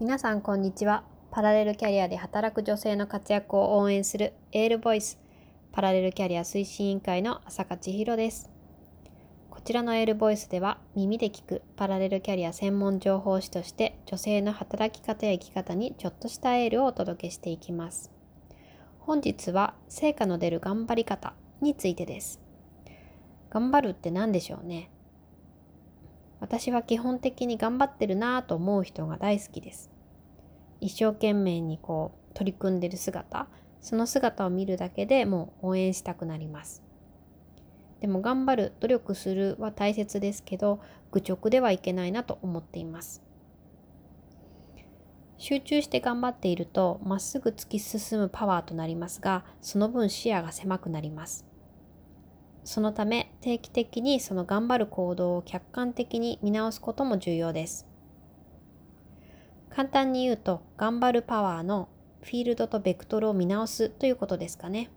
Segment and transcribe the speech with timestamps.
[0.00, 1.04] 皆さんこんにちは。
[1.30, 5.20] パラレルキャリアで働く女性の活躍を応援するエールボイス。
[5.70, 8.50] パラレルキャリア推進委員会の浅香千尋です。
[9.50, 18.10] こちらのエールボイスでは耳で聞くパラレルキャリア専門情報誌として女性の働き方や生き方にちょっとしたエールをお届けしていきます。
[18.98, 22.40] 本日は成果の出る頑張り方についてです。
[23.50, 24.90] 頑張るって何でしょうね。
[26.42, 29.92] 私は基本的に頑張ってるなぁと思う人が大好きです。
[30.80, 33.46] 一生懸命にこう取り組んでる姿、
[33.80, 36.82] その姿を見るだけでもう応援したくなります。
[38.00, 40.80] でも頑張る、努力するは大切ですけど、
[41.12, 43.22] 愚直ではいけないなと思っています。
[45.38, 51.51] 集中して頑張っていると、まっすぐ突き進むパワーとなりますが、その分視野が狭くなります。
[52.64, 57.86] そのため定期的にその頑張る行動を客観的に見直すことも重要です。
[59.70, 61.88] 簡単に言うと頑張るパワーの
[62.22, 64.90] フィールドとベクトルを見直すということですかね。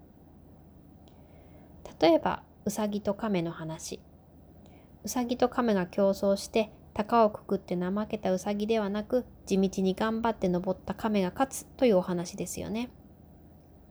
[2.00, 4.00] 例えばうさぎと亀の話。
[5.04, 12.90] うさぎと亀が競争して高をくくって怠けたうさぎではなく地道に頑張って登った亀が勝つというお話ですよね。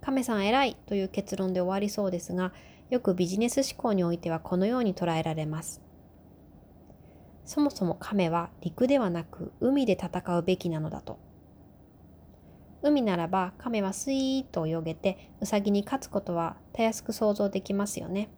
[0.00, 2.52] 亀さん偉いという結論で終わりそうですが
[2.90, 5.80] よくビジネス思考においてはこのように捉えられます。
[7.44, 11.18] そもそも亀は陸ではなく海で戦うべきなのだと。
[12.82, 18.28] 海ならば亀はスイーッと泳げてウサギに勝つことはたやすく想像できますよね。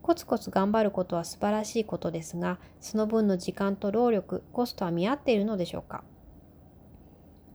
[0.00, 6.02] コツコツ頑張ることは素晴らしいことですが、その分の時間と労力、コストは見合っているのでしょうか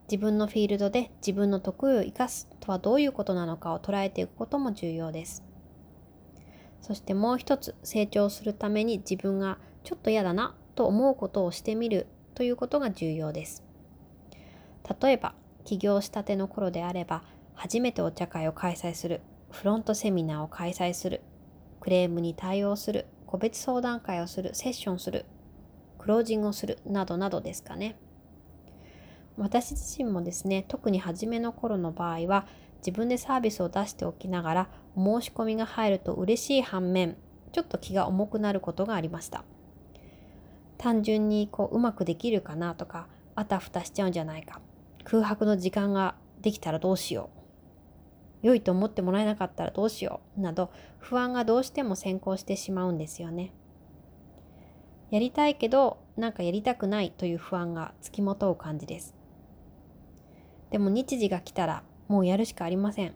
[0.07, 5.43] 自分のフィールドで自分の得意を生かすとはどういうことなのかを捉えていくことも重要です。
[6.83, 13.63] そしてもう一つ成長するために自分がちょっと嫌だなと思うことをしてみるということが重要です。
[15.01, 21.21] 例えば起業したての頃であれば初めてお茶会を開催するフロントセミナーを開催する
[21.79, 25.25] クレームに対応する個別相談会をするセッションする
[25.99, 27.95] クロージングをするなどなどですかね。
[29.37, 32.45] 私自身もですね特に初めの頃の場合は
[32.85, 37.15] 自分でサービスを出しておきながら申し込みが入ると嬉しい反面
[37.53, 39.45] ちょっと気が重くなることがありました。
[40.77, 44.59] 単純にこううまくできるかなとかあたふたしちゃうんじゃないか。
[45.05, 47.29] 空白の時間ができたらどうしよ
[48.43, 48.47] う。
[48.47, 50.41] 良いと思ってもらえなかったらどうしよう。
[50.41, 53.53] など不安がどうしても先行してしまうんですよね。
[55.09, 59.15] やりたいけどなんかやりたくないという不安がつきまとう感じです。
[60.71, 63.13] でも日時が来たらもうやるしかありません。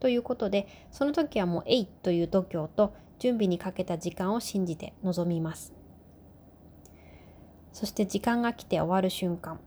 [0.00, 5.72] ということで、その時はもうえいという度胸と準備にかけた時間を信じて臨みます。
[7.72, 9.60] そして時間が来て終わる瞬間、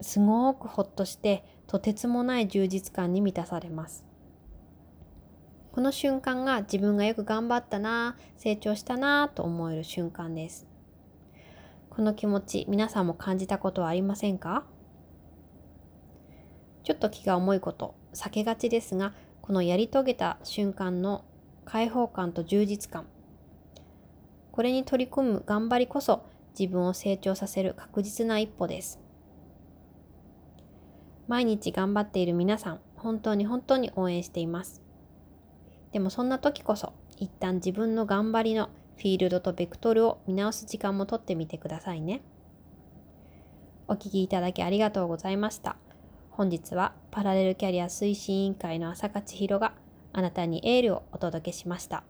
[0.00, 4.04] すごくほっとしてとてつもない充実感に満たされます。
[5.72, 10.66] この瞬間が自分がよく頑張ったな、成長したなと思える瞬間です。
[11.90, 14.64] この気持ち、皆さんも感じたことはありませんか？
[16.82, 21.24] ちょっと気が重いこと避けがちですがこのやり遂げた瞬間の
[21.64, 23.06] 解放感と充実感。
[24.52, 26.24] これに取り組む頑張りこそ
[26.58, 29.00] 自分を成長させる確実な一歩です。
[31.28, 34.82] 毎日頑張っている皆さん本当に本当に応援しています。
[35.92, 42.22] でもそんな時こそ一旦自分の頑張りのフィールドとベクトルを見直す時間もとってみてくださいね。
[43.88, 45.76] お聴きいただきありがとうございました。
[46.40, 49.74] 本日はパラレルキャリア推進委員会の朝香千尋が
[50.14, 52.02] あなたにエールをお届けしました。